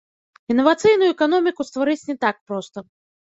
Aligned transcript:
Інавацыйную 0.53 1.09
эканоміку 1.15 1.67
стварыць 1.69 2.07
не 2.09 2.17
так 2.27 2.35
проста. 2.47 2.77